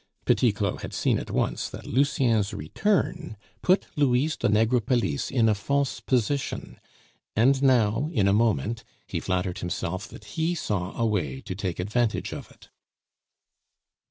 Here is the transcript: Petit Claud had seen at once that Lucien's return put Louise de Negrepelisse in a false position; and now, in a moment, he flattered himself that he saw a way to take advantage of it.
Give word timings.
Petit 0.25 0.51
Claud 0.53 0.81
had 0.81 0.95
seen 0.95 1.19
at 1.19 1.29
once 1.29 1.69
that 1.69 1.85
Lucien's 1.85 2.55
return 2.55 3.37
put 3.61 3.85
Louise 3.95 4.35
de 4.35 4.49
Negrepelisse 4.49 5.29
in 5.29 5.47
a 5.47 5.53
false 5.53 5.99
position; 5.99 6.79
and 7.35 7.61
now, 7.61 8.09
in 8.11 8.27
a 8.27 8.33
moment, 8.33 8.83
he 9.05 9.19
flattered 9.19 9.59
himself 9.59 10.07
that 10.07 10.25
he 10.39 10.55
saw 10.55 10.99
a 10.99 11.05
way 11.05 11.39
to 11.41 11.53
take 11.53 11.77
advantage 11.79 12.33
of 12.33 12.49
it. 12.49 12.69